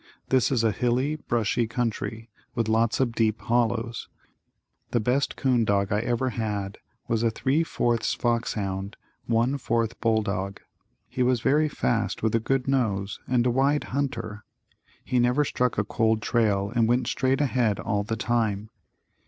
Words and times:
This 0.29 0.51
is 0.51 0.63
a 0.63 0.71
hilly, 0.71 1.15
brushy 1.15 1.67
country, 1.67 2.31
with 2.55 2.67
lots 2.67 2.99
of 2.99 3.11
deep 3.11 3.39
hollows. 3.39 4.09
The 4.89 4.99
best 4.99 5.35
'coon 5.35 5.63
dog 5.63 5.91
I 5.91 5.99
ever 5.99 6.31
had 6.31 6.79
was 7.07 7.21
a 7.21 7.29
three 7.29 7.61
fourths 7.63 8.15
fox 8.15 8.55
hound, 8.55 8.97
one 9.27 9.59
fourth 9.59 10.01
bull 10.01 10.23
dog. 10.23 10.59
He 11.07 11.21
was 11.21 11.41
very 11.41 11.69
fast 11.69 12.23
with 12.23 12.33
a 12.33 12.39
good 12.39 12.67
nose 12.67 13.19
and 13.27 13.45
a 13.45 13.51
wide 13.51 13.83
hunter. 13.93 14.43
He 15.05 15.19
never 15.19 15.45
struck 15.45 15.77
a 15.77 15.83
cold 15.83 16.23
trail 16.23 16.71
and 16.75 16.87
went 16.87 17.05
straight 17.05 17.39
ahead 17.39 17.79
all 17.79 18.01
the 18.03 18.17
time. 18.17 18.71